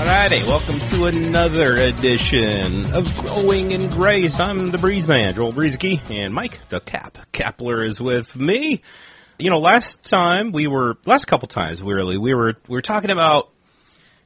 Alrighty, 0.00 0.46
welcome 0.46 0.78
to 0.88 1.04
another 1.04 1.76
edition 1.76 2.90
of 2.94 3.14
Growing 3.18 3.70
in 3.72 3.90
Grace. 3.90 4.40
I'm 4.40 4.70
the 4.70 4.78
Breeze 4.78 5.06
Man, 5.06 5.34
Joel 5.34 5.52
Brueseke, 5.52 6.00
and 6.10 6.32
Mike 6.32 6.58
the 6.70 6.80
Cap 6.80 7.18
Kapler 7.34 7.86
is 7.86 8.00
with 8.00 8.34
me. 8.34 8.80
You 9.38 9.50
know, 9.50 9.58
last 9.58 10.02
time 10.02 10.52
we 10.52 10.66
were, 10.68 10.96
last 11.04 11.26
couple 11.26 11.48
times 11.48 11.82
really, 11.82 12.16
we 12.16 12.32
were 12.32 12.54
we 12.66 12.76
were 12.76 12.80
talking 12.80 13.10
about 13.10 13.50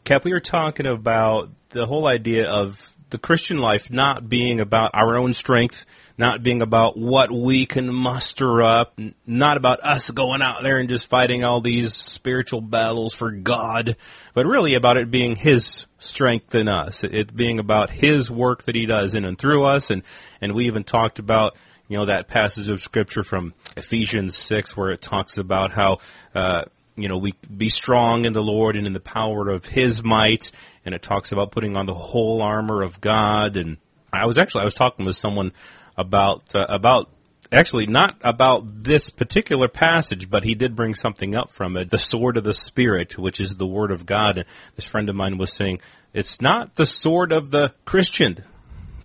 Cap. 0.05 0.25
We 0.25 0.31
were 0.31 0.39
talking 0.39 0.87
about 0.87 1.51
the 1.71 1.87
whole 1.87 2.07
idea 2.07 2.49
of 2.49 2.94
the 3.15 3.19
Christian 3.19 3.59
life 3.59 3.93
not 3.93 4.29
being 4.29 4.59
about 4.59 4.91
our 4.93 5.17
own 5.17 5.35
strength, 5.35 5.87
not 6.19 6.43
being 6.43 6.63
about 6.63 6.99
what 6.99 7.31
we 7.31 7.65
can 7.65 7.95
muster 7.95 8.61
up, 8.61 8.99
not 9.25 9.57
about 9.57 9.79
us 9.85 10.11
going 10.11 10.43
out 10.43 10.65
there 10.65 10.79
and 10.79 10.89
just 10.89 11.07
fighting 11.07 11.45
all 11.45 11.61
these 11.61 11.95
spiritual 11.95 12.61
battles 12.61 13.15
for 13.15 13.31
God, 13.31 13.97
but 14.35 14.47
really 14.47 14.75
about 14.75 14.97
it 14.97 15.13
being 15.13 15.37
His 15.37 15.87
strength 15.99 16.57
in 16.57 16.67
us, 16.67 17.05
it 17.05 17.37
being 17.37 17.61
about 17.61 17.89
His 17.89 18.33
work 18.33 18.65
that 18.65 18.75
He 18.75 18.85
does 18.85 19.15
in 19.15 19.25
and 19.25 19.39
through 19.39 19.63
us, 19.63 19.91
and 19.91 20.03
and 20.41 20.53
we 20.53 20.67
even 20.67 20.83
talked 20.83 21.21
about 21.21 21.55
you 21.87 21.97
know 21.97 22.07
that 22.07 22.27
passage 22.27 22.69
of 22.69 22.83
Scripture 22.83 23.23
from 23.23 23.55
Ephesians 23.77 24.37
six 24.37 24.77
where 24.77 24.91
it 24.91 25.01
talks 25.01 25.39
about 25.39 25.71
how. 25.71 25.99
Uh, 26.35 26.65
you 26.97 27.09
know, 27.09 27.17
we 27.17 27.35
be 27.55 27.69
strong 27.69 28.25
in 28.25 28.33
the 28.33 28.43
Lord 28.43 28.77
and 28.77 28.87
in 28.87 28.93
the 28.93 29.01
power 29.01 29.49
of 29.49 29.67
His 29.67 30.03
might, 30.03 30.53
and 30.85 30.95
it 30.95 31.03
talks 31.03 31.33
about 31.33 31.51
putting 31.51 31.77
on 31.77 31.87
the 31.87 31.95
whole 31.95 32.43
armor 32.43 32.83
of 32.83 33.01
God. 33.01 33.57
And 33.57 33.79
I 34.13 34.27
was 34.27 34.39
actually 34.39 34.63
I 34.63 34.67
was 34.67 34.75
talking 34.75 35.05
with 35.05 35.17
someone 35.17 35.53
about 35.97 36.55
uh, 36.55 36.67
about 36.69 37.11
actually 37.53 37.87
not 37.87 38.17
about 38.23 38.65
this 38.67 39.11
particular 39.11 39.69
passage, 39.69 40.31
but 40.31 40.45
he 40.45 40.55
did 40.55 40.77
bring 40.77 40.95
something 40.95 41.35
up 41.35 41.51
from 41.51 41.77
it, 41.77 41.91
the 41.91 41.99
sword 41.99 42.37
of 42.37 42.45
the 42.45 42.55
spirit, 42.55 43.19
which 43.19 43.41
is 43.41 43.57
the 43.57 43.67
word 43.67 43.91
of 43.91 44.07
God. 44.07 44.39
And 44.39 44.47
this 44.77 44.87
friend 44.87 45.09
of 45.09 45.17
mine 45.17 45.39
was 45.39 45.53
saying 45.53 45.81
it's 46.13 46.41
not 46.41 46.77
the 46.77 46.87
sword 46.87 47.33
of 47.33 47.51
the 47.51 47.75
Christian 47.85 48.45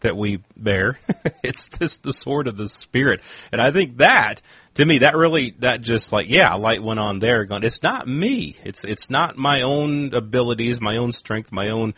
that 0.02 0.17
we 0.17 0.44
bear. 0.55 1.00
it's 1.44 1.69
just 1.69 2.03
the 2.03 2.14
sword 2.14 2.47
of 2.47 2.58
the 2.58 2.69
spirit. 2.69 3.22
And 3.52 3.61
I 3.61 3.72
think 3.72 3.97
that 3.97 4.42
to 4.75 4.86
me 4.86 5.00
that 5.00 5.16
really 5.16 5.52
that 5.59 5.81
just 5.81 6.11
like 6.11 6.30
yeah, 6.30 6.53
light 6.55 6.83
went 6.83 7.00
on 7.00 7.19
there 7.19 7.45
going 7.45 7.64
it's 7.64 7.83
not 7.83 8.08
me. 8.08 8.58
It's 8.64 8.83
it's 8.83 9.09
not 9.09 9.38
my 9.38 9.61
own 9.61 10.14
abilities, 10.14 10.81
my 10.81 10.97
own 10.97 11.11
strength, 11.11 11.52
my 11.52 11.70
own 11.70 11.94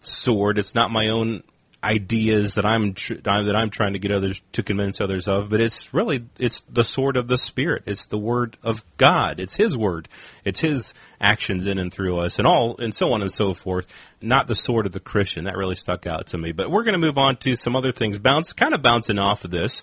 sword. 0.00 0.58
It's 0.58 0.74
not 0.74 0.90
my 0.90 1.08
own 1.08 1.42
ideas 1.84 2.54
that 2.54 2.64
I'm 2.64 2.94
tr- 2.94 3.14
that 3.14 3.56
I'm 3.56 3.70
trying 3.70 3.94
to 3.94 3.98
get 3.98 4.12
others 4.12 4.40
to 4.52 4.62
convince 4.62 5.00
others 5.00 5.28
of, 5.28 5.50
but 5.50 5.60
it's 5.60 5.92
really 5.92 6.24
it's 6.38 6.60
the 6.62 6.84
sword 6.84 7.16
of 7.16 7.28
the 7.28 7.38
spirit. 7.38 7.82
It's 7.86 8.06
the 8.06 8.18
word 8.18 8.56
of 8.62 8.84
God. 8.96 9.40
It's 9.40 9.56
His 9.56 9.76
word. 9.76 10.08
It's 10.44 10.60
His 10.60 10.94
actions 11.20 11.66
in 11.66 11.78
and 11.78 11.92
through 11.92 12.18
us, 12.18 12.38
and 12.38 12.46
all 12.46 12.76
and 12.78 12.94
so 12.94 13.12
on 13.12 13.22
and 13.22 13.32
so 13.32 13.54
forth. 13.54 13.86
Not 14.20 14.46
the 14.46 14.54
sword 14.54 14.86
of 14.86 14.92
the 14.92 15.00
Christian. 15.00 15.44
That 15.44 15.56
really 15.56 15.74
stuck 15.74 16.06
out 16.06 16.28
to 16.28 16.38
me. 16.38 16.52
But 16.52 16.70
we're 16.70 16.84
going 16.84 16.92
to 16.92 16.98
move 16.98 17.18
on 17.18 17.36
to 17.38 17.56
some 17.56 17.74
other 17.74 17.92
things. 17.92 18.18
Bounce 18.18 18.52
kind 18.52 18.74
of 18.74 18.82
bouncing 18.82 19.18
off 19.18 19.44
of 19.44 19.50
this 19.50 19.82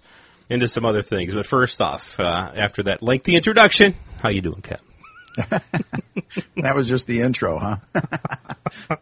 into 0.49 0.67
some 0.67 0.85
other 0.85 1.01
things. 1.01 1.33
But 1.33 1.45
first 1.45 1.81
off, 1.81 2.19
uh, 2.19 2.51
after 2.55 2.83
that 2.83 3.03
lengthy 3.03 3.35
introduction, 3.35 3.95
how 4.21 4.29
you 4.29 4.41
doing, 4.41 4.61
Cap? 4.61 4.81
that 6.57 6.75
was 6.75 6.87
just 6.87 7.07
the 7.07 7.21
intro, 7.21 7.59
huh? 7.59 7.77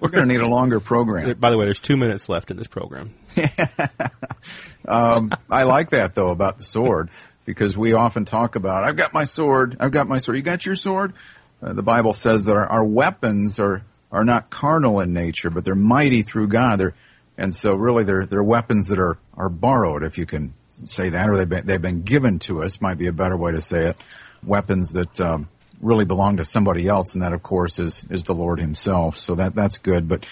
We're 0.00 0.08
going 0.08 0.26
to 0.28 0.32
need 0.32 0.40
a 0.40 0.48
longer 0.48 0.80
program. 0.80 1.36
By 1.38 1.50
the 1.50 1.58
way, 1.58 1.64
there's 1.64 1.80
two 1.80 1.96
minutes 1.96 2.28
left 2.28 2.50
in 2.50 2.56
this 2.56 2.66
program. 2.66 3.14
um, 4.88 5.32
I 5.50 5.64
like 5.64 5.90
that 5.90 6.14
though 6.14 6.30
about 6.30 6.58
the 6.58 6.64
sword 6.64 7.10
because 7.44 7.76
we 7.76 7.92
often 7.94 8.24
talk 8.24 8.56
about 8.56 8.84
I've 8.84 8.96
got 8.96 9.12
my 9.12 9.24
sword, 9.24 9.76
I've 9.80 9.92
got 9.92 10.08
my 10.08 10.18
sword. 10.18 10.36
You 10.36 10.42
got 10.42 10.64
your 10.64 10.74
sword? 10.76 11.14
Uh, 11.62 11.72
the 11.72 11.82
Bible 11.82 12.14
says 12.14 12.44
that 12.46 12.56
our, 12.56 12.66
our, 12.66 12.84
weapons 12.84 13.60
are 13.60 13.82
are 14.10 14.24
not 14.24 14.50
carnal 14.50 15.00
in 15.00 15.12
nature, 15.12 15.50
but 15.50 15.64
they're 15.64 15.74
mighty 15.74 16.22
through 16.22 16.48
God. 16.48 16.78
They're 16.78 16.94
and 17.36 17.54
so 17.54 17.74
really 17.74 18.04
they're 18.04 18.26
they're 18.26 18.42
weapons 18.42 18.88
that 18.88 18.98
are 18.98 19.18
are 19.34 19.48
borrowed, 19.48 20.02
if 20.02 20.18
you 20.18 20.26
can 20.26 20.54
say 20.68 21.10
that, 21.10 21.28
or 21.28 21.36
they've 21.36 21.48
been 21.48 21.66
they've 21.66 21.82
been 21.82 22.02
given 22.02 22.38
to 22.40 22.62
us. 22.62 22.80
Might 22.80 22.98
be 22.98 23.08
a 23.08 23.12
better 23.12 23.36
way 23.36 23.52
to 23.52 23.60
say 23.60 23.86
it. 23.86 23.96
Weapons 24.44 24.92
that 24.92 25.20
um, 25.20 25.48
really 25.80 26.04
belong 26.04 26.36
to 26.38 26.44
somebody 26.44 26.86
else, 26.88 27.14
and 27.14 27.22
that 27.22 27.32
of 27.32 27.42
course 27.42 27.78
is 27.78 28.04
is 28.10 28.24
the 28.24 28.34
Lord 28.34 28.60
Himself. 28.60 29.18
So 29.18 29.34
that 29.36 29.54
that's 29.54 29.78
good. 29.78 30.08
But 30.08 30.26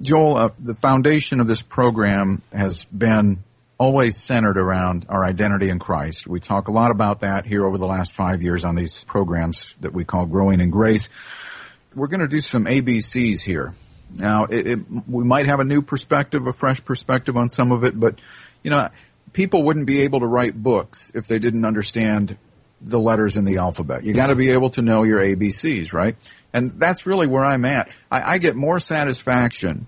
Joel, 0.00 0.36
uh, 0.36 0.48
the 0.58 0.74
foundation 0.74 1.40
of 1.40 1.46
this 1.46 1.62
program 1.62 2.42
has 2.52 2.84
been 2.84 3.44
always 3.78 4.18
centered 4.18 4.58
around 4.58 5.06
our 5.08 5.24
identity 5.24 5.70
in 5.70 5.78
Christ. 5.78 6.26
We 6.26 6.38
talk 6.38 6.68
a 6.68 6.72
lot 6.72 6.90
about 6.90 7.20
that 7.20 7.46
here 7.46 7.66
over 7.66 7.78
the 7.78 7.86
last 7.86 8.12
five 8.12 8.42
years 8.42 8.64
on 8.64 8.74
these 8.74 9.04
programs 9.04 9.74
that 9.80 9.94
we 9.94 10.04
call 10.04 10.26
Growing 10.26 10.60
in 10.60 10.70
Grace. 10.70 11.08
We're 11.94 12.08
going 12.08 12.20
to 12.20 12.28
do 12.28 12.42
some 12.42 12.66
ABCs 12.66 13.40
here. 13.40 13.74
Now, 14.14 14.44
it, 14.44 14.66
it, 14.66 14.78
we 15.08 15.24
might 15.24 15.46
have 15.46 15.60
a 15.60 15.64
new 15.64 15.80
perspective, 15.80 16.46
a 16.46 16.52
fresh 16.52 16.84
perspective 16.84 17.38
on 17.38 17.48
some 17.48 17.72
of 17.72 17.84
it, 17.84 17.98
but 17.98 18.20
you 18.62 18.70
know, 18.70 18.90
people 19.32 19.62
wouldn't 19.62 19.86
be 19.86 20.02
able 20.02 20.20
to 20.20 20.26
write 20.26 20.60
books 20.60 21.10
if 21.14 21.26
they 21.26 21.38
didn't 21.38 21.64
understand 21.64 22.36
the 22.80 22.98
letters 22.98 23.36
in 23.36 23.44
the 23.44 23.58
alphabet. 23.58 24.04
You 24.04 24.14
got 24.14 24.28
to 24.28 24.36
be 24.36 24.50
able 24.50 24.70
to 24.70 24.82
know 24.82 25.02
your 25.02 25.20
ABCs, 25.20 25.92
right? 25.92 26.16
And 26.52 26.78
that's 26.78 27.06
really 27.06 27.26
where 27.26 27.44
I'm 27.44 27.64
at. 27.64 27.90
I, 28.10 28.34
I 28.34 28.38
get 28.38 28.56
more 28.56 28.80
satisfaction 28.80 29.86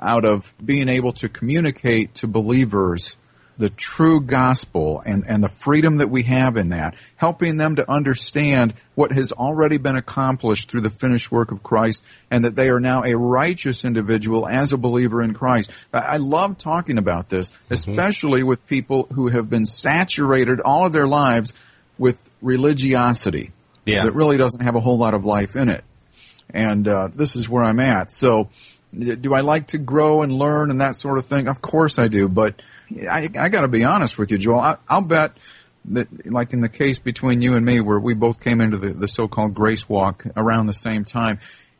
out 0.00 0.24
of 0.24 0.52
being 0.62 0.88
able 0.88 1.12
to 1.14 1.28
communicate 1.28 2.14
to 2.16 2.26
believers 2.26 3.16
the 3.58 3.70
true 3.70 4.20
gospel 4.20 5.02
and, 5.04 5.24
and 5.28 5.44
the 5.44 5.48
freedom 5.48 5.98
that 5.98 6.10
we 6.10 6.22
have 6.24 6.56
in 6.56 6.70
that, 6.70 6.94
helping 7.16 7.58
them 7.58 7.76
to 7.76 7.88
understand 7.88 8.74
what 8.94 9.12
has 9.12 9.30
already 9.30 9.76
been 9.76 9.96
accomplished 9.96 10.70
through 10.70 10.80
the 10.80 10.90
finished 10.90 11.30
work 11.30 11.52
of 11.52 11.62
Christ 11.62 12.02
and 12.30 12.44
that 12.44 12.56
they 12.56 12.70
are 12.70 12.80
now 12.80 13.04
a 13.04 13.14
righteous 13.16 13.84
individual 13.84 14.48
as 14.48 14.72
a 14.72 14.78
believer 14.78 15.22
in 15.22 15.34
Christ. 15.34 15.70
I 15.92 16.16
love 16.16 16.58
talking 16.58 16.98
about 16.98 17.28
this, 17.28 17.50
mm-hmm. 17.50 17.74
especially 17.74 18.40
mm-hmm. 18.40 18.48
with 18.48 18.66
people 18.66 19.06
who 19.12 19.28
have 19.28 19.48
been 19.50 19.66
saturated 19.66 20.60
all 20.60 20.86
of 20.86 20.92
their 20.92 21.08
lives 21.08 21.52
with 22.02 22.28
religiosity 22.40 23.52
yeah. 23.86 24.02
that 24.02 24.12
really 24.12 24.36
doesn't 24.36 24.62
have 24.62 24.74
a 24.74 24.80
whole 24.80 24.98
lot 24.98 25.14
of 25.14 25.24
life 25.24 25.54
in 25.54 25.68
it. 25.68 25.84
And 26.52 26.88
uh, 26.88 27.10
this 27.14 27.36
is 27.36 27.48
where 27.48 27.62
I'm 27.62 27.78
at. 27.78 28.10
So, 28.10 28.50
do 28.92 29.32
I 29.32 29.42
like 29.42 29.68
to 29.68 29.78
grow 29.78 30.22
and 30.22 30.32
learn 30.32 30.72
and 30.72 30.80
that 30.80 30.96
sort 30.96 31.18
of 31.18 31.26
thing? 31.26 31.46
Of 31.46 31.62
course 31.62 32.00
I 32.00 32.08
do, 32.08 32.26
but 32.26 32.60
I, 33.08 33.30
I 33.38 33.48
got 33.50 33.60
to 33.60 33.68
be 33.68 33.84
honest 33.84 34.18
with 34.18 34.32
you, 34.32 34.38
Joel. 34.38 34.58
I, 34.58 34.78
I'll 34.88 35.00
bet 35.00 35.36
that, 35.92 36.26
like 36.26 36.52
in 36.52 36.60
the 36.60 36.68
case 36.68 36.98
between 36.98 37.40
you 37.40 37.54
and 37.54 37.64
me, 37.64 37.78
where 37.80 38.00
we 38.00 38.14
both 38.14 38.40
came 38.40 38.60
into 38.60 38.78
the, 38.78 38.92
the 38.92 39.06
so-called 39.06 39.54
grace 39.54 39.88
walk 39.88 40.24
around 40.36 40.66
the 40.66 40.74
same 40.74 41.04
time, 41.04 41.38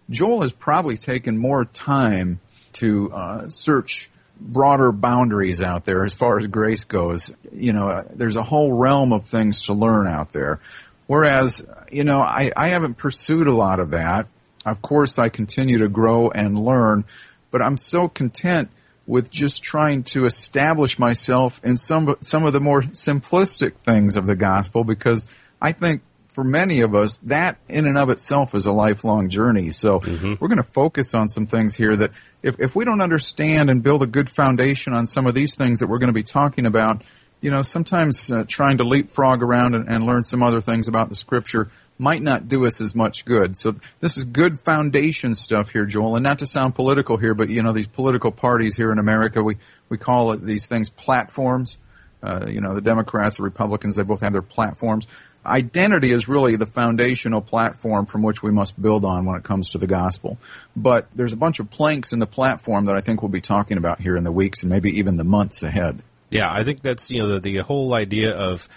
Joel 0.08 0.42
has 0.42 0.52
probably 0.52 0.98
taken 0.98 1.36
more 1.36 1.64
time 1.64 2.38
to 2.74 3.12
uh, 3.12 3.48
search 3.48 4.08
broader 4.42 4.92
boundaries 4.92 5.60
out 5.60 5.84
there 5.84 6.04
as 6.04 6.14
far 6.14 6.38
as 6.38 6.46
grace 6.46 6.84
goes. 6.84 7.30
You 7.52 7.72
know, 7.72 8.04
there's 8.14 8.36
a 8.36 8.42
whole 8.42 8.72
realm 8.72 9.12
of 9.12 9.26
things 9.26 9.66
to 9.66 9.72
learn 9.72 10.06
out 10.06 10.32
there. 10.32 10.60
Whereas, 11.06 11.64
you 11.90 12.04
know, 12.04 12.20
I, 12.20 12.52
I 12.56 12.68
haven't 12.68 12.94
pursued 12.94 13.46
a 13.46 13.54
lot 13.54 13.80
of 13.80 13.90
that. 13.90 14.26
Of 14.64 14.80
course, 14.80 15.18
I 15.18 15.28
continue 15.28 15.78
to 15.78 15.88
grow 15.88 16.30
and 16.30 16.58
learn, 16.58 17.04
but 17.50 17.62
I'm 17.62 17.76
so 17.76 18.08
content 18.08 18.70
with 19.06 19.30
just 19.30 19.62
trying 19.62 20.04
to 20.04 20.24
establish 20.24 20.98
myself 20.98 21.60
in 21.64 21.76
some 21.76 22.16
some 22.20 22.44
of 22.44 22.52
the 22.52 22.60
more 22.60 22.82
simplistic 22.82 23.74
things 23.84 24.16
of 24.16 24.26
the 24.26 24.36
gospel 24.36 24.84
because 24.84 25.26
I 25.60 25.72
think 25.72 26.02
for 26.34 26.44
many 26.44 26.80
of 26.80 26.94
us, 26.94 27.18
that 27.24 27.58
in 27.68 27.86
and 27.86 27.98
of 27.98 28.10
itself 28.10 28.54
is 28.54 28.66
a 28.66 28.72
lifelong 28.72 29.28
journey. 29.28 29.70
So 29.70 30.00
mm-hmm. 30.00 30.34
we're 30.40 30.48
going 30.48 30.62
to 30.62 30.72
focus 30.72 31.14
on 31.14 31.28
some 31.28 31.46
things 31.46 31.76
here 31.76 31.96
that 31.96 32.10
if, 32.42 32.58
if 32.58 32.74
we 32.74 32.84
don't 32.84 33.00
understand 33.00 33.70
and 33.70 33.82
build 33.82 34.02
a 34.02 34.06
good 34.06 34.30
foundation 34.30 34.94
on 34.94 35.06
some 35.06 35.26
of 35.26 35.34
these 35.34 35.54
things 35.56 35.80
that 35.80 35.88
we're 35.88 35.98
going 35.98 36.08
to 36.08 36.14
be 36.14 36.22
talking 36.22 36.66
about, 36.66 37.02
you 37.40 37.50
know, 37.50 37.62
sometimes 37.62 38.32
uh, 38.32 38.44
trying 38.46 38.78
to 38.78 38.84
leapfrog 38.84 39.42
around 39.42 39.74
and, 39.74 39.88
and 39.88 40.04
learn 40.04 40.24
some 40.24 40.42
other 40.42 40.60
things 40.60 40.88
about 40.88 41.08
the 41.08 41.14
scripture 41.14 41.70
might 41.98 42.22
not 42.22 42.48
do 42.48 42.66
us 42.66 42.80
as 42.80 42.94
much 42.94 43.24
good. 43.24 43.56
So 43.56 43.76
this 44.00 44.16
is 44.16 44.24
good 44.24 44.58
foundation 44.58 45.34
stuff 45.34 45.70
here, 45.70 45.84
Joel. 45.84 46.16
And 46.16 46.22
not 46.22 46.38
to 46.38 46.46
sound 46.46 46.74
political 46.74 47.16
here, 47.16 47.34
but 47.34 47.50
you 47.50 47.62
know, 47.62 47.72
these 47.72 47.88
political 47.88 48.32
parties 48.32 48.76
here 48.76 48.90
in 48.90 48.98
America, 48.98 49.42
we, 49.42 49.58
we 49.88 49.98
call 49.98 50.32
it 50.32 50.44
these 50.44 50.66
things 50.66 50.88
platforms. 50.88 51.78
Uh, 52.22 52.46
you 52.46 52.60
know, 52.60 52.74
the 52.74 52.80
Democrats, 52.80 53.36
the 53.36 53.42
Republicans, 53.42 53.96
they 53.96 54.04
both 54.04 54.20
have 54.20 54.32
their 54.32 54.42
platforms 54.42 55.08
identity 55.44 56.12
is 56.12 56.28
really 56.28 56.56
the 56.56 56.66
foundational 56.66 57.40
platform 57.40 58.06
from 58.06 58.22
which 58.22 58.42
we 58.42 58.50
must 58.50 58.80
build 58.80 59.04
on 59.04 59.24
when 59.24 59.36
it 59.36 59.44
comes 59.44 59.70
to 59.70 59.78
the 59.78 59.86
gospel. 59.86 60.38
But 60.76 61.08
there's 61.14 61.32
a 61.32 61.36
bunch 61.36 61.58
of 61.58 61.70
planks 61.70 62.12
in 62.12 62.18
the 62.18 62.26
platform 62.26 62.86
that 62.86 62.96
I 62.96 63.00
think 63.00 63.22
we'll 63.22 63.30
be 63.30 63.40
talking 63.40 63.76
about 63.76 64.00
here 64.00 64.16
in 64.16 64.24
the 64.24 64.32
weeks 64.32 64.62
and 64.62 64.70
maybe 64.70 64.98
even 64.98 65.16
the 65.16 65.24
months 65.24 65.62
ahead. 65.62 66.02
Yeah, 66.30 66.50
I 66.50 66.64
think 66.64 66.82
that's 66.82 67.10
you 67.10 67.22
know 67.22 67.38
the, 67.38 67.40
the 67.40 67.58
whole 67.58 67.92
idea 67.94 68.32
of 68.34 68.68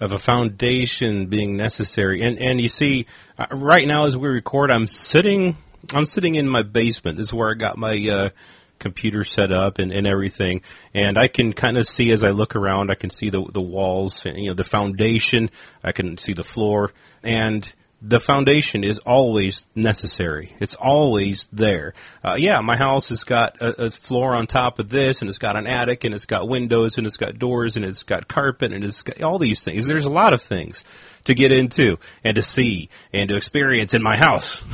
of 0.00 0.12
a 0.12 0.18
foundation 0.18 1.26
being 1.26 1.56
necessary, 1.56 2.22
and 2.22 2.38
and 2.38 2.60
you 2.60 2.68
see, 2.68 3.06
uh, 3.38 3.46
right 3.50 3.86
now 3.86 4.06
as 4.06 4.16
we 4.16 4.28
record, 4.28 4.70
I'm 4.70 4.86
sitting 4.86 5.56
I'm 5.92 6.06
sitting 6.06 6.34
in 6.34 6.48
my 6.48 6.62
basement. 6.62 7.18
This 7.18 7.26
is 7.26 7.34
where 7.34 7.50
I 7.50 7.54
got 7.54 7.76
my 7.76 8.08
uh, 8.08 8.30
computer 8.84 9.24
set 9.24 9.50
up 9.50 9.78
and, 9.78 9.90
and 9.90 10.06
everything, 10.06 10.60
and 10.92 11.18
I 11.18 11.28
can 11.28 11.52
kind 11.52 11.78
of 11.78 11.88
see 11.88 12.12
as 12.12 12.22
I 12.22 12.30
look 12.30 12.54
around, 12.54 12.90
I 12.90 12.94
can 12.94 13.10
see 13.10 13.30
the 13.30 13.42
the 13.50 13.60
walls, 13.60 14.24
you 14.24 14.48
know, 14.48 14.54
the 14.54 14.64
foundation. 14.64 15.50
I 15.82 15.92
can 15.92 16.18
see 16.18 16.34
the 16.34 16.44
floor, 16.44 16.92
and 17.22 17.72
the 18.06 18.20
foundation 18.20 18.84
is 18.84 18.98
always 18.98 19.66
necessary. 19.74 20.54
It's 20.60 20.74
always 20.74 21.48
there. 21.52 21.94
Uh, 22.22 22.36
yeah, 22.38 22.60
my 22.60 22.76
house 22.76 23.08
has 23.08 23.24
got 23.24 23.60
a, 23.62 23.86
a, 23.86 23.90
floor 23.90 24.34
on 24.34 24.46
top 24.46 24.78
of 24.78 24.90
this, 24.90 25.22
and 25.22 25.30
it's 25.30 25.38
got 25.38 25.56
an 25.56 25.66
attic, 25.66 26.04
and 26.04 26.14
it's 26.14 26.26
got 26.26 26.46
windows, 26.46 26.98
and 26.98 27.06
it's 27.06 27.16
got 27.16 27.38
doors, 27.38 27.76
and 27.76 27.84
it's 27.84 28.02
got 28.02 28.28
carpet, 28.28 28.74
and 28.74 28.84
it's 28.84 29.02
got 29.02 29.22
all 29.22 29.38
these 29.38 29.62
things. 29.62 29.86
There's 29.86 30.04
a 30.04 30.10
lot 30.10 30.34
of 30.34 30.42
things 30.42 30.84
to 31.24 31.34
get 31.34 31.50
into 31.50 31.96
and 32.22 32.34
to 32.34 32.42
see 32.42 32.90
and 33.12 33.30
to 33.30 33.36
experience 33.36 33.94
in 33.94 34.02
my 34.02 34.16
house. 34.16 34.62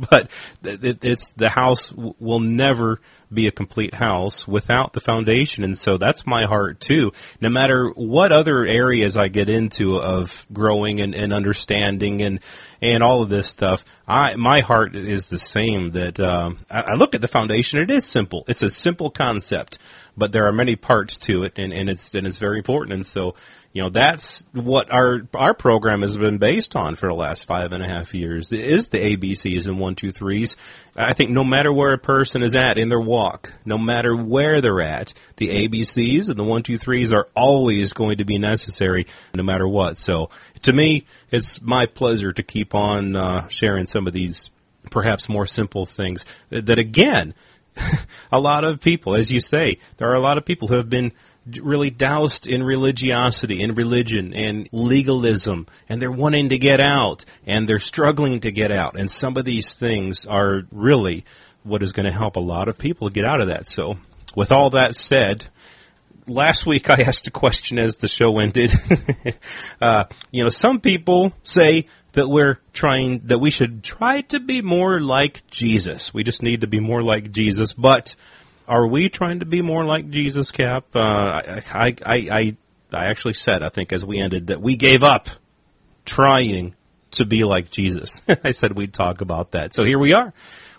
but 0.10 0.30
it's 0.62 1.32
the 1.32 1.50
house 1.50 1.92
will 1.92 2.40
never 2.40 3.00
be 3.32 3.46
a 3.46 3.52
complete 3.52 3.94
house 3.94 4.48
without 4.48 4.92
the 4.92 5.00
foundation, 5.00 5.62
and 5.62 5.76
so 5.76 5.98
that's 5.98 6.26
my 6.26 6.46
heart 6.46 6.80
too. 6.80 7.12
No 7.40 7.50
matter 7.50 7.90
what 7.90 8.32
other 8.32 8.64
areas 8.64 9.16
I 9.16 9.28
get 9.28 9.48
into 9.48 10.00
of 10.00 10.46
growing 10.52 11.00
and, 11.00 11.14
and 11.14 11.32
understanding 11.32 12.22
and 12.22 12.40
and 12.80 13.02
all 13.02 13.22
of 13.22 13.28
this 13.28 13.48
stuff, 13.48 13.84
I 14.08 14.36
my 14.36 14.60
heart 14.60 14.96
is 14.96 15.28
the 15.28 15.38
same. 15.38 15.90
That 15.90 16.18
um, 16.18 16.58
I, 16.70 16.80
I 16.80 16.94
look 16.94 17.14
at 17.14 17.20
the 17.20 17.28
foundation; 17.28 17.80
it 17.80 17.90
is 17.90 18.04
simple. 18.04 18.44
It's 18.48 18.62
a 18.62 18.70
simple 18.70 19.10
concept, 19.10 19.78
but 20.16 20.32
there 20.32 20.46
are 20.46 20.52
many 20.52 20.76
parts 20.76 21.18
to 21.18 21.42
it, 21.42 21.58
and, 21.58 21.72
and 21.72 21.90
it's 21.90 22.14
and 22.14 22.26
it's 22.26 22.38
very 22.38 22.56
important. 22.56 22.94
And 22.94 23.06
so 23.06 23.34
you 23.72 23.82
know 23.82 23.88
that's 23.88 24.44
what 24.52 24.92
our 24.92 25.20
our 25.34 25.54
program 25.54 26.02
has 26.02 26.16
been 26.16 26.38
based 26.38 26.74
on 26.74 26.96
for 26.96 27.06
the 27.06 27.14
last 27.14 27.44
five 27.44 27.72
and 27.72 27.84
a 27.84 27.88
half 27.88 28.14
years 28.14 28.50
is 28.50 28.88
the 28.88 29.16
ABCs 29.16 29.66
and 29.66 29.78
one 29.78 29.94
two 29.94 30.10
threes. 30.10 30.56
I 30.96 31.12
think 31.12 31.30
no 31.30 31.44
matter 31.44 31.72
where 31.72 31.92
a 31.92 31.98
person 31.98 32.42
is 32.42 32.56
at 32.56 32.78
in 32.78 32.88
their 32.88 33.00
walk, 33.00 33.52
no 33.64 33.78
matter 33.78 34.16
where 34.16 34.60
they're 34.60 34.80
at, 34.80 35.14
the 35.36 35.68
ABCs 35.68 36.28
and 36.28 36.36
the 36.36 36.44
one 36.44 36.64
two 36.64 36.78
threes 36.78 37.12
are 37.12 37.28
always 37.36 37.92
going 37.92 38.18
to 38.18 38.24
be 38.24 38.38
necessary, 38.38 39.06
no 39.34 39.44
matter 39.44 39.68
what. 39.68 39.98
So 39.98 40.30
to 40.62 40.72
me, 40.72 41.06
it's 41.30 41.62
my 41.62 41.86
pleasure 41.86 42.32
to 42.32 42.42
keep 42.42 42.74
on 42.74 43.14
uh, 43.14 43.46
sharing 43.48 43.86
some 43.86 44.08
of 44.08 44.12
these 44.12 44.50
perhaps 44.90 45.28
more 45.28 45.46
simple 45.46 45.86
things 45.86 46.24
that, 46.48 46.66
that 46.66 46.78
again. 46.78 47.34
a 48.32 48.40
lot 48.40 48.64
of 48.64 48.80
people, 48.80 49.14
as 49.14 49.30
you 49.30 49.40
say, 49.40 49.78
there 49.96 50.10
are 50.10 50.14
a 50.14 50.20
lot 50.20 50.38
of 50.38 50.44
people 50.44 50.66
who 50.66 50.74
have 50.74 50.90
been 50.90 51.12
really 51.58 51.90
doused 51.90 52.46
in 52.46 52.62
religiosity, 52.62 53.62
in 53.62 53.74
religion, 53.74 54.34
and 54.34 54.68
legalism, 54.72 55.66
and 55.88 56.00
they're 56.00 56.10
wanting 56.10 56.50
to 56.50 56.58
get 56.58 56.80
out, 56.80 57.24
and 57.46 57.68
they're 57.68 57.78
struggling 57.78 58.40
to 58.40 58.52
get 58.52 58.70
out. 58.70 58.98
And 58.98 59.10
some 59.10 59.36
of 59.36 59.44
these 59.44 59.74
things 59.74 60.26
are 60.26 60.62
really 60.70 61.24
what 61.62 61.82
is 61.82 61.92
going 61.92 62.06
to 62.06 62.16
help 62.16 62.36
a 62.36 62.40
lot 62.40 62.68
of 62.68 62.78
people 62.78 63.08
get 63.10 63.24
out 63.24 63.40
of 63.40 63.48
that. 63.48 63.66
So, 63.66 63.98
with 64.34 64.52
all 64.52 64.70
that 64.70 64.96
said, 64.96 65.46
last 66.26 66.66
week 66.66 66.88
I 66.88 67.02
asked 67.02 67.26
a 67.26 67.30
question 67.30 67.78
as 67.78 67.96
the 67.96 68.08
show 68.08 68.38
ended. 68.38 68.72
uh, 69.80 70.04
you 70.30 70.44
know, 70.44 70.50
some 70.50 70.80
people 70.80 71.32
say 71.44 71.86
that 72.12 72.28
we're 72.28 72.58
trying, 72.72 73.20
that 73.26 73.38
we 73.38 73.50
should 73.50 73.82
try 73.82 74.22
to 74.22 74.40
be 74.40 74.62
more 74.62 75.00
like 75.00 75.46
Jesus. 75.50 76.12
We 76.14 76.24
just 76.24 76.42
need 76.42 76.62
to 76.62 76.66
be 76.66 76.80
more 76.80 77.02
like 77.02 77.30
Jesus, 77.30 77.72
but 77.72 78.14
are 78.70 78.86
we 78.86 79.08
trying 79.08 79.40
to 79.40 79.46
be 79.46 79.62
more 79.62 79.84
like 79.84 80.10
Jesus, 80.10 80.52
Cap? 80.52 80.84
Uh, 80.94 81.00
I, 81.00 81.62
I, 81.74 81.96
I, 82.06 82.56
I 82.92 83.06
actually 83.06 83.34
said, 83.34 83.64
I 83.64 83.68
think, 83.68 83.92
as 83.92 84.04
we 84.04 84.20
ended, 84.20 84.46
that 84.46 84.62
we 84.62 84.76
gave 84.76 85.02
up 85.02 85.28
trying 86.04 86.76
to 87.12 87.24
be 87.24 87.42
like 87.42 87.70
Jesus. 87.70 88.22
I 88.44 88.52
said 88.52 88.76
we'd 88.76 88.94
talk 88.94 89.22
about 89.22 89.50
that. 89.50 89.74
So 89.74 89.82
here 89.82 89.98
we 89.98 90.12
are. 90.12 90.32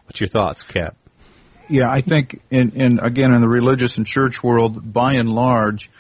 What's 0.06 0.22
your 0.22 0.30
thoughts, 0.30 0.64
Cap? 0.64 0.96
Yeah, 1.70 1.92
I 1.92 2.00
think 2.00 2.42
in, 2.50 2.72
in 2.72 3.00
again 3.00 3.34
in 3.34 3.42
the 3.42 3.48
religious 3.48 3.98
and 3.98 4.08
church 4.08 4.42
world, 4.42 4.94
by 4.94 5.14
and 5.14 5.30
large, 5.30 5.92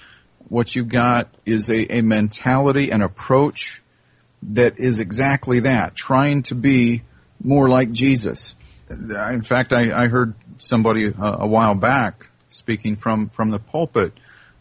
what 0.47 0.73
you've 0.73 0.89
got 0.89 1.27
is 1.45 1.69
a, 1.69 1.97
a 1.97 2.01
mentality 2.01 2.91
an 2.91 3.01
approach 3.01 3.81
that 4.43 4.79
is 4.79 5.01
exactly 5.01 5.61
that, 5.61 5.95
trying 5.95 6.43
to 6.43 6.55
be 6.55 7.03
more 7.43 7.67
like 7.69 7.91
Jesus. 7.91 8.55
In 8.89 9.41
fact, 9.43 9.71
I, 9.71 10.03
I 10.03 10.07
heard 10.07 10.33
somebody 10.61 11.05
a, 11.07 11.11
uh, 11.11 11.37
a 11.41 11.47
while 11.47 11.75
back 11.75 12.27
speaking 12.49 12.95
from, 12.95 13.29
from 13.29 13.49
the 13.49 13.59
pulpit 13.59 14.13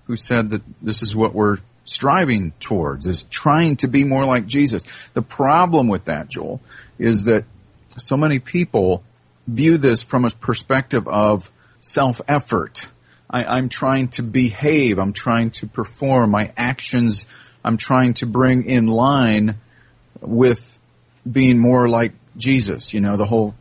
who 0.07 0.17
said 0.17 0.51
that 0.51 0.63
this 0.83 1.03
is 1.03 1.15
what 1.15 1.35
we're 1.35 1.59
striving 1.85 2.53
towards, 2.61 3.07
is 3.07 3.25
trying 3.25 3.77
to 3.77 3.89
be 3.89 4.05
more 4.05 4.25
like 4.25 4.47
Jesus. 4.47 4.85
The 5.15 5.23
problem 5.23 5.89
with 5.89 6.07
that, 6.07 6.29
Joel, 6.29 6.61
is 6.99 7.25
that 7.25 7.45
so 7.97 8.17
many 8.17 8.39
people 8.39 9.03
view 9.47 9.77
this 9.77 10.03
from 10.03 10.25
a 10.25 10.31
perspective 10.31 11.07
of 11.09 11.51
self-effort. 11.81 12.87
I, 13.29 13.59
am 13.59 13.69
trying 13.69 14.09
to 14.11 14.23
behave. 14.23 14.99
I'm 14.99 15.13
trying 15.13 15.51
to 15.53 15.67
perform 15.67 16.31
my 16.31 16.53
actions. 16.57 17.27
I'm 17.65 17.77
trying 17.77 18.15
to 18.15 18.27
bring 18.27 18.65
in 18.65 18.87
line 18.87 19.57
with 20.21 20.79
being 21.31 21.59
more 21.59 21.89
like 21.89 22.13
Jesus. 22.37 22.93
You 22.95 23.01
know, 23.01 23.17
the 23.17 23.27
whole 23.27 23.55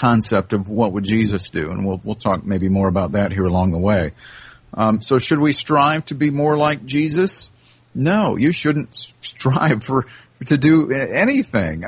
concept 0.00 0.54
of 0.54 0.68
what 0.68 0.92
would 0.92 1.04
Jesus 1.04 1.50
do, 1.50 1.70
and 1.70 1.86
we'll 1.86 2.00
we'll 2.02 2.14
talk 2.14 2.44
maybe 2.44 2.68
more 2.68 2.88
about 2.88 3.12
that 3.12 3.32
here 3.32 3.44
along 3.44 3.72
the 3.72 3.78
way. 3.78 4.12
Um, 4.72 5.02
so, 5.02 5.18
should 5.18 5.38
we 5.38 5.52
strive 5.52 6.06
to 6.06 6.14
be 6.14 6.30
more 6.30 6.56
like 6.56 6.84
Jesus? 6.86 7.50
No, 7.94 8.36
you 8.36 8.50
shouldn't 8.50 8.94
strive 9.20 9.84
for 9.84 10.06
to 10.46 10.56
do 10.56 10.90
anything. 10.90 11.84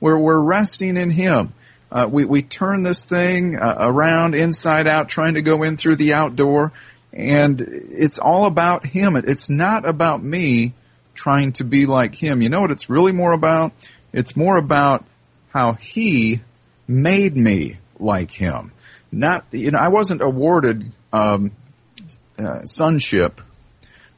We're 0.00 0.18
we're 0.18 0.40
resting 0.40 0.96
in 0.96 1.10
Him. 1.10 1.54
Uh, 1.90 2.08
we 2.10 2.24
we 2.24 2.42
turn 2.42 2.82
this 2.82 3.04
thing 3.04 3.56
uh, 3.56 3.76
around 3.78 4.34
inside 4.34 4.88
out, 4.88 5.08
trying 5.08 5.34
to 5.34 5.42
go 5.42 5.62
in 5.62 5.76
through 5.76 5.96
the 5.96 6.14
outdoor, 6.14 6.72
and 7.12 7.60
it's 7.60 8.18
all 8.18 8.46
about 8.46 8.84
Him. 8.86 9.14
It's 9.14 9.48
not 9.48 9.86
about 9.86 10.24
me 10.24 10.74
trying 11.14 11.52
to 11.52 11.64
be 11.64 11.86
like 11.86 12.16
Him. 12.16 12.42
You 12.42 12.48
know 12.48 12.62
what 12.62 12.72
it's 12.72 12.90
really 12.90 13.12
more 13.12 13.32
about? 13.32 13.72
It's 14.12 14.34
more 14.34 14.56
about 14.56 15.04
how 15.52 15.74
He 15.74 16.40
made 16.86 17.36
me 17.36 17.78
like 17.98 18.30
him. 18.30 18.72
Not, 19.10 19.46
you 19.52 19.70
know, 19.70 19.78
I 19.78 19.88
wasn't 19.88 20.22
awarded 20.22 20.92
um, 21.12 21.52
uh, 22.38 22.64
sonship. 22.64 23.40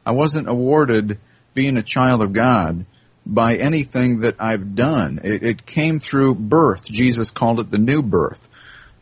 I 0.06 0.12
wasn't 0.12 0.48
awarded 0.48 1.18
being 1.54 1.76
a 1.76 1.82
child 1.82 2.22
of 2.22 2.32
God 2.32 2.86
by 3.26 3.56
anything 3.56 4.20
that 4.20 4.36
I've 4.38 4.74
done. 4.74 5.20
It, 5.24 5.42
it 5.42 5.66
came 5.66 6.00
through 6.00 6.34
birth. 6.36 6.84
Jesus 6.84 7.30
called 7.30 7.60
it 7.60 7.70
the 7.70 7.78
new 7.78 8.02
birth. 8.02 8.48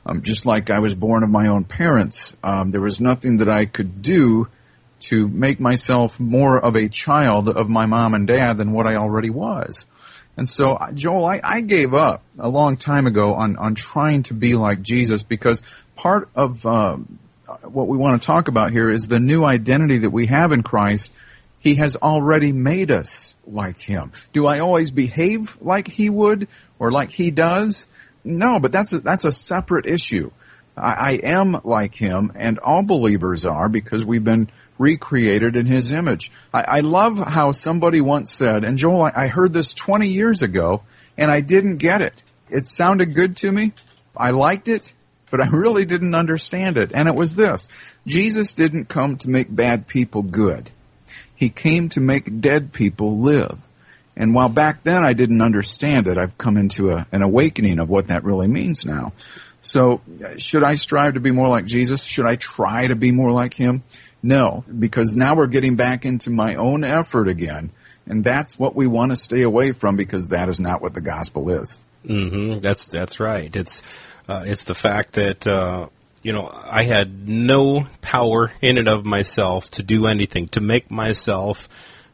Um, 0.05 0.23
just 0.23 0.47
like 0.47 0.71
I 0.71 0.81
was 0.81 0.95
born 0.95 1.23
of 1.23 1.31
my 1.31 1.47
own 1.47 1.65
parents, 1.65 2.35
um, 2.43 2.71
there 2.71 2.81
was 2.81 3.01
nothing 3.01 3.39
that 3.39 3.49
I 3.49 3.67
could 3.67 4.03
do 4.03 4.49
to 5.01 5.29
make 5.29 5.61
myself 5.61 6.19
more 6.19 6.59
of 6.59 6.77
a 6.77 6.89
child 6.89 7.49
of 7.49 7.69
my 7.69 7.87
mom 7.87 8.15
and 8.15 8.27
dad 8.27 8.57
than 8.57 8.73
what 8.73 8.87
I 8.87 8.97
already 8.97 9.31
was. 9.31 9.85
And 10.37 10.49
so, 10.49 10.79
Joel, 10.95 11.27
I, 11.27 11.41
I 11.43 11.61
gave 11.61 11.93
up 11.93 12.23
a 12.39 12.49
long 12.49 12.77
time 12.77 13.07
ago 13.07 13.35
on, 13.35 13.57
on 13.57 13.75
trying 13.75 14.23
to 14.25 14.35
be 14.35 14.55
like 14.55 14.81
Jesus 14.81 15.23
because 15.23 15.63
part 15.95 16.29
of 16.35 16.65
um, 16.65 17.19
what 17.63 17.87
we 17.87 17.99
want 17.99 18.21
to 18.21 18.27
talk 18.27 18.49
about 18.49 18.73
here 18.73 18.91
is 18.91 19.09
the 19.09 19.21
new 19.21 19.45
identity 19.45 19.99
that 19.99 20.11
we 20.11 20.27
have 20.27 20.53
in 20.53 20.63
Christ. 20.63 21.11
He 21.61 21.77
has 21.77 21.97
already 21.97 22.51
made 22.53 22.91
us 22.91 23.35
like 23.47 23.79
Him. 23.79 24.13
Do 24.33 24.47
I 24.47 24.61
always 24.61 24.91
behave 24.91 25.57
like 25.61 25.87
He 25.87 26.09
would 26.09 26.49
or 26.79 26.91
like 26.91 27.11
He 27.11 27.31
does? 27.31 27.87
No, 28.25 28.59
but 28.59 28.73
that's 28.73 28.93
a, 28.93 29.01
that's 29.01 29.25
a 29.25 29.33
separate 29.33 29.87
issue. 29.87 30.31
I, 30.77 30.93
I 30.93 31.11
am 31.23 31.61
like 31.63 31.95
Him, 31.95 32.33
and 32.35 32.59
all 32.59 32.83
believers 32.83 33.45
are 33.45 33.69
because 33.69 34.05
we've 34.05 34.25
been 34.25 34.51
recreated 34.83 35.57
in 35.57 35.67
his 35.67 35.93
image. 35.93 36.33
I, 36.53 36.63
I 36.63 36.81
love 36.81 37.19
how 37.19 37.53
somebody 37.53 38.01
once 38.01 38.33
said, 38.33 38.65
and 38.65 38.77
Joel, 38.77 39.05
I, 39.05 39.13
I 39.15 39.27
heard 39.29 39.53
this 39.53 39.73
20 39.73 40.09
years 40.09 40.43
ago, 40.43 40.83
and 41.17 41.31
I 41.31 41.41
didn't 41.41 41.77
get 41.77 42.03
it. 42.03 42.23
It 42.51 42.67
sounded 42.67 43.15
good 43.15 43.37
to 43.39 43.53
me. 43.53 43.73
I 44.17 44.33
liked 44.33 44.69
it, 44.69 44.93
but 45.31 45.41
I 45.41 45.49
really 45.49 45.85
didn't 45.85 46.15
understand 46.15 46.77
it. 46.77 46.91
And 46.93 47.09
it 47.09 47.15
was 47.15 47.37
this. 47.37 47.69
Jesus 48.07 48.55
didn't 48.55 48.87
come 48.87 49.17
to 49.19 49.31
make 49.31 49.55
bad 49.55 49.87
people 49.87 50.23
good. 50.23 50.71
He 51.35 51.49
came 51.49 51.89
to 51.91 52.01
make 52.01 52.41
dead 52.41 52.73
people 52.73 53.19
live. 53.19 53.59
And 54.17 54.35
while 54.35 54.51
back 54.51 54.83
then 54.85 55.05
I 55.05 55.15
didn't 55.15 55.41
understand 55.41 56.07
it, 56.07 56.19
I've 56.19 56.37
come 56.37 56.57
into 56.57 56.91
a, 56.91 57.07
an 57.13 57.23
awakening 57.23 57.79
of 57.79 57.89
what 57.89 58.09
that 58.09 58.25
really 58.25 58.49
means 58.49 58.85
now. 58.85 59.13
So, 59.63 60.01
uh, 60.23 60.39
should 60.39 60.65
I 60.65 60.75
strive 60.75 61.15
to 61.15 61.21
be 61.21 61.31
more 61.31 61.49
like 61.49 61.67
Jesus? 61.67 62.03
Should 62.03 62.27
I 62.27 62.35
try 62.35 62.89
to 62.89 62.97
be 62.97 63.13
more 63.13 63.31
like 63.31 63.55
Him? 63.55 63.85
No, 64.23 64.65
because 64.79 65.17
now 65.17 65.35
we're 65.35 65.49
getting 65.49 65.77
back 65.77 66.05
into 66.05 66.31
my 66.31 66.55
own 66.55 66.85
effort 66.85 67.29
again. 67.29 67.73
And 68.07 68.23
that's 68.23 68.59
what 68.59 68.75
we 68.75 68.87
want 68.87 69.11
to 69.11 69.17
stay 69.17 69.43
away 69.43 69.73
from 69.73 69.97
because 69.97 70.29
that 70.29 70.49
is 70.49 70.61
not 70.61 70.83
what 70.83 70.95
the 70.95 71.01
gospel 71.01 71.51
is. 71.51 71.79
Mm-hmm. 72.07 72.61
That's, 72.61 72.87
that's 72.87 73.21
right. 73.21 73.55
It's, 73.55 73.83
uh, 74.29 74.45
it's 74.47 74.65
the 74.65 74.75
fact 74.75 75.15
that, 75.15 75.47
uh, 75.47 75.89
you 76.23 76.33
know, 76.33 76.51
I 76.53 76.85
had 76.85 77.29
no 77.29 77.87
power 78.01 78.53
in 78.61 78.79
and 78.79 78.89
of 78.89 79.05
myself 79.05 79.71
to 79.73 79.83
do 79.83 80.07
anything, 80.07 80.49
to 80.49 80.61
make 80.61 80.91
myself 80.91 81.69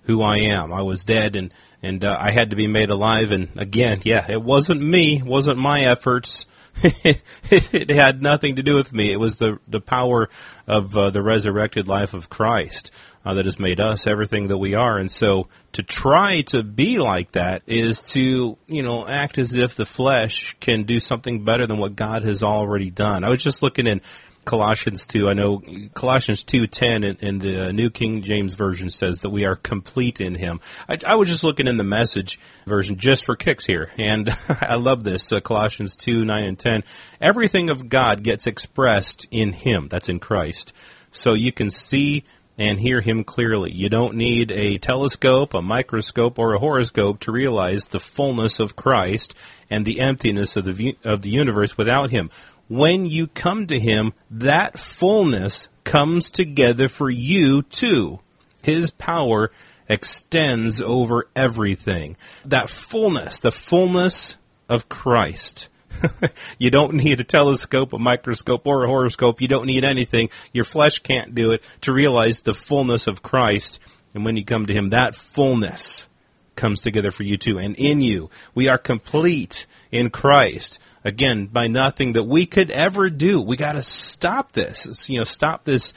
who 0.05 0.23
I 0.23 0.39
am. 0.39 0.73
I 0.73 0.83
was 0.83 1.05
dead 1.05 1.37
and, 1.37 1.53
and 1.83 2.05
uh, 2.05 2.17
I 2.19 2.31
had 2.31 2.51
to 2.51 2.57
be 2.57 2.67
made 2.67 2.91
alive. 2.91 3.31
And 3.31 3.49
again, 3.57 4.01
yeah, 4.05 4.27
it 4.31 4.43
wasn't 4.43 4.83
me, 4.83 5.23
wasn't 5.23 5.59
my 5.59 5.83
efforts. 5.83 6.47
it 6.83 7.91
had 7.91 8.23
nothing 8.23 8.57
to 8.57 8.63
do 8.63 8.75
with 8.75 8.93
me. 8.93 9.11
It 9.11 9.19
was 9.19 9.37
the 9.37 9.59
the 9.67 9.81
power 9.81 10.29
of 10.67 10.97
uh, 10.97 11.11
the 11.11 11.23
resurrected 11.23 11.89
life 11.89 12.15
of 12.15 12.29
Christ 12.29 12.93
uh, 13.25 13.35
that 13.35 13.45
has 13.45 13.59
made 13.59 13.81
us 13.81 14.07
everything 14.07 14.49
that 14.49 14.59
we 14.59 14.75
are. 14.75 14.97
And 14.99 15.11
so, 15.11 15.49
to 15.73 15.83
try 15.83 16.43
to 16.43 16.63
be 16.63 16.99
like 16.99 17.33
that 17.33 17.63
is 17.67 18.01
to 18.13 18.57
you 18.67 18.83
know 18.83 19.07
act 19.07 19.39
as 19.39 19.55
if 19.55 19.75
the 19.75 19.87
flesh 19.87 20.57
can 20.61 20.85
do 20.85 21.01
something 21.01 21.45
better 21.45 21.67
than 21.67 21.79
what 21.79 21.97
God 21.97 22.23
has 22.23 22.43
already 22.43 22.91
done. 22.91 23.25
I 23.25 23.31
was 23.31 23.43
just 23.43 23.63
looking 23.63 23.87
in 23.87 24.01
Colossians 24.49 25.07
2. 25.07 25.29
I 25.29 25.35
know 25.35 25.63
Colossians 25.93 26.43
2:10 26.43 27.05
in, 27.05 27.17
in 27.21 27.39
the 27.39 27.71
New 27.71 27.91
King 27.91 28.23
James 28.23 28.55
version 28.55 28.89
says 28.89 29.21
that 29.21 29.29
we 29.29 29.45
are 29.45 29.55
complete 29.55 30.23
in 30.23 30.35
him. 30.35 30.61
I, 30.89 30.97
I 31.07 31.17
was 31.17 31.29
just 31.29 31.45
looking 31.45 31.67
in 31.67 31.77
the 31.77 31.85
message 31.85 32.41
version 32.67 32.97
just 32.97 33.27
for 33.27 33.37
kicks 33.37 33.67
here 33.67 33.91
and 33.99 34.35
I 34.49 34.77
love 34.77 35.05
this 35.05 35.31
uh, 35.33 35.41
Colossians 35.41 35.97
2 35.97 36.25
9 36.25 36.45
and 36.45 36.59
10. 36.59 36.83
Everything 37.21 37.69
of 37.69 37.91
God 37.91 38.23
gets 38.23 38.47
expressed 38.47 39.27
in 39.31 39.53
him. 39.53 39.89
That's 39.89 40.09
in 40.09 40.19
Christ. 40.19 40.73
So 41.11 41.35
you 41.35 41.53
can 41.53 41.71
see 41.71 42.25
and 42.57 42.81
hear 42.81 43.03
him 43.03 43.25
clearly. 43.25 43.71
You 43.73 43.91
don't 43.91 44.17
need 44.17 44.51
a 44.51 44.79
telescope, 44.79 45.53
a 45.53 45.61
microscope, 45.61 46.39
or 46.39 46.55
a 46.55 46.59
horoscope 46.59 47.21
to 47.21 47.33
realize 47.33 47.87
the 47.87 48.01
fullness 48.01 48.61
of 48.61 48.77
Christ 48.77 49.35
and 49.69 49.85
the 49.85 50.01
emptiness 50.01 50.57
of 50.57 50.65
the 50.65 50.97
of 51.05 51.21
the 51.21 51.31
universe 51.31 51.77
without 51.77 52.11
him 52.11 52.31
when 52.69 53.07
you 53.07 53.27
come 53.27 53.67
to 53.67 53.81
Him, 53.81 54.13
that 54.31 54.79
fullness 54.79 55.69
comes 55.85 56.31
together 56.31 56.89
for 56.89 57.11
you 57.11 57.63
too. 57.63 58.21
His 58.63 58.91
power 58.91 59.51
extends 59.89 60.81
over 60.81 61.29
everything. 61.35 62.17
That 62.45 62.69
fullness, 62.69 63.41
the 63.41 63.53
fullness 63.53 64.37
of 64.69 64.89
Christ. 64.89 65.69
you 66.59 66.71
don't 66.71 66.95
need 66.95 67.21
a 67.21 67.25
telescope, 67.25 67.93
a 67.93 67.99
microscope, 67.99 68.67
or 68.67 68.85
a 68.85 68.89
horoscope. 68.89 69.41
You 69.41 69.49
don't 69.49 69.67
need 69.67 69.85
anything. 69.85 70.29
Your 70.53 70.65
flesh 70.65 70.99
can't 70.99 71.35
do 71.35 71.53
it 71.53 71.63
to 71.83 71.93
realize 71.93 72.41
the 72.41 72.55
fullness 72.55 73.07
of 73.07 73.23
Christ. 73.23 73.81
And 74.15 74.25
when 74.25 74.37
you 74.37 74.45
come 74.45 74.67
to 74.67 74.75
Him, 74.75 74.91
that 74.91 75.17
fullness 75.17 76.07
comes 76.55 76.83
together 76.83 77.11
for 77.11 77.23
you 77.23 77.37
too. 77.37 77.59
And 77.59 77.77
in 77.77 78.03
you, 78.03 78.31
we 78.55 78.69
are 78.69 78.79
complete 78.79 79.67
in 79.91 80.11
Christ 80.11 80.79
again 81.09 81.47
by 81.47 81.67
nothing 81.67 82.13
that 82.13 82.23
we 82.23 82.47
could 82.47 82.71
ever 82.71 83.11
do. 83.11 83.41
We 83.41 83.57
got 83.57 83.73
to 83.73 83.83
stop 83.83 84.53
this. 84.53 84.87
It's, 84.87 85.11
you 85.11 85.19
know, 85.19 85.25
stop 85.25 85.65
this 85.65 85.93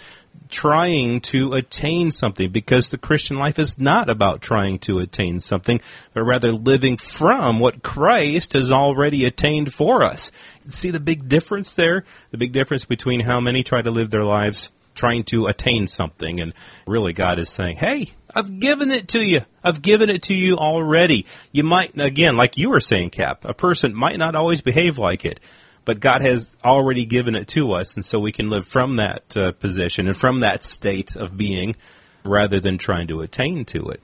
trying 0.49 1.21
to 1.21 1.53
attain 1.53 2.11
something 2.11 2.51
because 2.51 2.89
the 2.89 2.97
Christian 2.97 3.37
life 3.37 3.59
is 3.59 3.77
not 3.77 4.09
about 4.09 4.41
trying 4.41 4.79
to 4.79 4.99
attain 4.99 5.39
something, 5.39 5.81
but 6.13 6.23
rather 6.23 6.51
living 6.51 6.97
from 6.97 7.59
what 7.59 7.83
Christ 7.83 8.53
has 8.53 8.71
already 8.71 9.25
attained 9.25 9.73
for 9.73 10.03
us. 10.03 10.31
See 10.69 10.89
the 10.89 10.99
big 10.99 11.29
difference 11.29 11.73
there? 11.75 12.05
The 12.31 12.37
big 12.37 12.53
difference 12.53 12.85
between 12.85 13.19
how 13.21 13.39
many 13.39 13.63
try 13.63 13.81
to 13.81 13.91
live 13.91 14.09
their 14.09 14.23
lives 14.23 14.71
trying 14.95 15.23
to 15.25 15.47
attain 15.47 15.87
something. 15.87 16.39
And 16.39 16.53
really, 16.85 17.13
God 17.13 17.39
is 17.39 17.49
saying, 17.49 17.77
hey, 17.77 18.11
I've 18.33 18.59
given 18.59 18.91
it 18.91 19.09
to 19.09 19.23
you. 19.23 19.41
I've 19.63 19.81
given 19.81 20.09
it 20.09 20.23
to 20.23 20.33
you 20.33 20.57
already. 20.57 21.25
You 21.51 21.63
might, 21.63 21.97
again, 21.99 22.37
like 22.37 22.57
you 22.57 22.69
were 22.69 22.79
saying, 22.79 23.11
Cap, 23.11 23.45
a 23.45 23.53
person 23.53 23.93
might 23.93 24.17
not 24.17 24.35
always 24.35 24.61
behave 24.61 24.97
like 24.97 25.25
it, 25.25 25.39
but 25.85 25.99
God 25.99 26.21
has 26.21 26.55
already 26.63 27.05
given 27.05 27.35
it 27.35 27.47
to 27.49 27.73
us, 27.73 27.95
and 27.95 28.05
so 28.05 28.19
we 28.19 28.31
can 28.31 28.49
live 28.49 28.67
from 28.67 28.97
that 28.97 29.35
uh, 29.35 29.51
position 29.51 30.07
and 30.07 30.15
from 30.15 30.41
that 30.41 30.63
state 30.63 31.15
of 31.15 31.37
being 31.37 31.75
rather 32.23 32.59
than 32.59 32.77
trying 32.77 33.07
to 33.07 33.21
attain 33.21 33.65
to 33.65 33.89
it. 33.89 34.01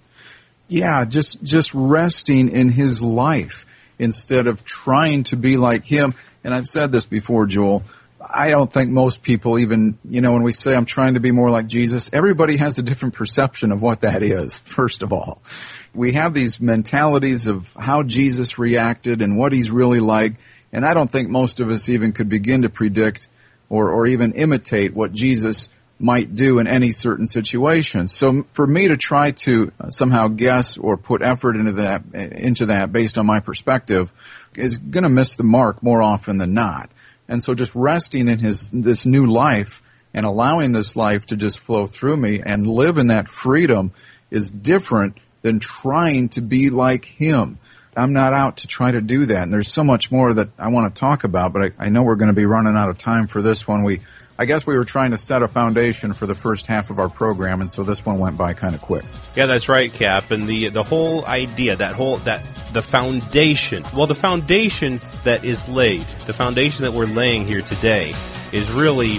Yeah, 0.68 1.06
just, 1.06 1.42
just 1.44 1.74
resting 1.74 2.50
in 2.50 2.70
His 2.70 3.02
life 3.02 3.66
instead 4.00 4.48
of 4.48 4.66
trying 4.66 5.24
to 5.26 5.38
be 5.38 5.58
like 5.58 5.86
Him. 5.86 6.16
And 6.44 6.54
I've 6.54 6.68
said 6.68 6.92
this 6.92 7.06
before, 7.06 7.46
Joel. 7.46 7.84
I 8.30 8.50
don't 8.50 8.72
think 8.72 8.90
most 8.90 9.24
people 9.24 9.60
even, 9.60 9.98
you 10.08 10.22
know, 10.22 10.34
when 10.34 10.44
we 10.44 10.52
say 10.52 10.76
I'm 10.76 10.86
trying 10.86 11.14
to 11.14 11.20
be 11.20 11.32
more 11.32 11.50
like 11.50 11.68
Jesus, 11.68 12.10
everybody 12.12 12.58
has 12.58 12.78
a 12.78 12.84
different 12.84 13.16
perception 13.16 13.72
of 13.72 13.82
what 13.82 14.02
that 14.02 14.24
is, 14.24 14.58
first 14.60 15.02
of 15.02 15.14
all. 15.14 15.42
We 15.94 16.14
have 16.14 16.34
these 16.34 16.60
mentalities 16.60 17.48
of 17.48 17.72
how 17.74 18.04
Jesus 18.04 18.60
reacted 18.60 19.22
and 19.22 19.38
what 19.38 19.54
he's 19.54 19.72
really 19.72 20.00
like, 20.00 20.36
and 20.72 20.86
I 20.86 20.94
don't 20.94 21.12
think 21.12 21.30
most 21.30 21.60
of 21.60 21.70
us 21.70 21.90
even 21.90 22.12
could 22.12 22.30
begin 22.30 22.64
to 22.64 22.70
predict 22.70 23.28
or, 23.70 23.92
or 23.92 24.08
even 24.08 24.34
imitate 24.34 24.94
what 24.94 25.14
Jesus 25.14 25.70
might 26.00 26.36
do 26.36 26.60
in 26.60 26.68
any 26.68 26.92
certain 26.92 27.28
situation. 27.28 28.08
So 28.08 28.44
for 28.44 28.68
me 28.68 28.90
to 28.90 28.98
try 28.98 29.32
to 29.32 29.72
uh, 29.80 29.90
somehow 29.90 30.28
guess 30.28 30.78
or 30.78 30.98
put 30.98 31.22
effort 31.22 31.56
into 31.56 31.74
that, 31.74 32.04
into 32.14 32.68
that 32.68 32.92
based 32.92 33.18
on 33.18 33.26
my 33.26 33.40
perspective 33.40 34.12
is 34.56 34.78
gonna 34.78 35.10
miss 35.10 35.36
the 35.36 35.44
mark 35.44 35.82
more 35.82 36.02
often 36.02 36.38
than 36.38 36.54
not. 36.54 36.92
And 37.28 37.44
so 37.44 37.54
just 37.54 37.76
resting 37.76 38.28
in 38.28 38.40
his, 38.40 38.70
this 38.72 39.06
new 39.06 39.26
life 39.26 39.82
and 40.14 40.26
allowing 40.26 40.72
this 40.72 40.96
life 40.96 41.26
to 41.28 41.38
just 41.38 41.60
flow 41.60 41.88
through 41.88 42.18
me 42.18 42.42
and 42.46 42.68
live 42.68 42.98
in 42.98 43.08
that 43.08 43.28
freedom 43.28 43.92
is 44.32 44.52
different 44.52 45.18
than 45.42 45.60
trying 45.60 46.30
to 46.30 46.42
be 46.42 46.70
like 46.70 47.06
him. 47.06 47.60
I'm 47.96 48.14
not 48.14 48.34
out 48.34 48.58
to 48.58 48.68
try 48.68 48.92
to 48.92 49.02
do 49.02 49.26
that. 49.26 49.44
And 49.44 49.52
there's 49.52 49.72
so 49.74 49.84
much 49.84 50.12
more 50.12 50.34
that 50.36 50.50
I 50.60 50.68
want 50.68 50.94
to 50.94 51.00
talk 51.00 51.24
about, 51.24 51.52
but 51.52 51.62
I, 51.64 51.86
I 51.86 51.90
know 51.90 52.04
we're 52.04 52.16
going 52.16 52.28
to 52.30 52.34
be 52.34 52.46
running 52.46 52.76
out 52.76 52.90
of 52.90 52.98
time 53.00 53.28
for 53.28 53.42
this 53.42 53.68
one. 53.68 53.84
We, 53.84 54.02
I 54.38 54.46
guess 54.46 54.68
we 54.68 54.78
were 54.78 54.86
trying 54.86 55.12
to 55.12 55.18
set 55.18 55.42
a 55.42 55.48
foundation 55.48 56.14
for 56.14 56.28
the 56.28 56.36
first 56.36 56.68
half 56.68 56.92
of 56.92 57.00
our 57.00 57.10
program, 57.10 57.60
and 57.60 57.72
so 57.72 57.82
this 57.82 58.06
one 58.06 58.20
went 58.20 58.38
by 58.38 58.54
kind 58.54 58.76
of 58.76 58.82
quick. 58.82 59.04
Yeah, 59.36 59.48
that's 59.48 59.68
right, 59.68 59.92
Cap. 59.92 60.30
And 60.30 60.46
the 60.46 60.70
the 60.70 60.84
whole 60.84 61.26
idea, 61.26 61.76
that 61.78 61.96
whole 61.96 62.18
that 62.18 62.44
the 62.74 62.82
foundation, 62.82 63.84
well, 63.96 64.08
the 64.08 64.16
foundation 64.16 65.00
that 65.24 65.44
is 65.44 65.68
laid, 65.70 66.02
the 66.26 66.34
foundation 66.34 66.84
that 66.84 66.94
we're 66.94 67.06
laying 67.06 67.48
here 67.48 67.62
today, 67.62 68.14
is 68.52 68.72
really 68.72 69.18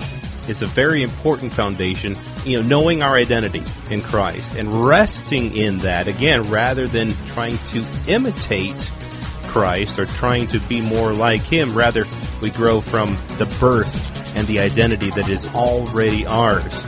it's 0.49 0.62
a 0.62 0.67
very 0.67 1.02
important 1.02 1.52
foundation. 1.52 2.17
You 2.45 2.62
know, 2.62 2.69
knowing 2.69 3.02
our 3.02 3.14
identity 3.14 3.62
in 3.90 4.00
Christ 4.00 4.55
and 4.57 4.87
resting 4.87 5.57
in 5.57 5.78
that 5.78 6.09
again, 6.09 6.45
rather 6.45 6.87
than 6.87 7.12
trying 7.26 7.59
to 7.59 7.85
imitate 8.07 8.90
Christ 9.49 9.99
or 9.99 10.07
trying 10.07 10.47
to 10.49 10.61
be 10.61 10.81
more 10.81 11.12
like 11.12 11.43
Him. 11.43 11.75
Rather, 11.75 12.05
we 12.40 12.50
grow 12.50 12.81
from 12.81 13.17
the 13.38 13.47
birth 13.59 14.37
and 14.37 14.47
the 14.47 14.61
identity 14.61 15.11
that 15.11 15.28
is 15.28 15.47
already 15.55 16.26
ours. 16.26 16.85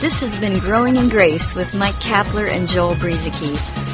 This 0.00 0.20
has 0.20 0.36
been 0.38 0.58
Growing 0.60 0.96
in 0.96 1.08
Grace 1.08 1.54
with 1.54 1.74
Mike 1.74 1.96
Kapler 1.96 2.48
and 2.48 2.68
Joel 2.68 2.94
Brueseke, 2.94 3.56